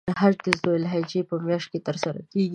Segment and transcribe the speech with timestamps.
[0.21, 2.49] حج د ذوالحجې په میاشت کې تر سره کیږی.